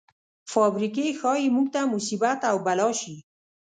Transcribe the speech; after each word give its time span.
فابریکې 0.51 1.07
ښايي 1.19 1.47
موږ 1.55 1.67
ته 1.73 1.81
مصیبت 1.93 2.39
او 2.49 2.55
بلا 2.65 2.87
شي. 2.99 3.15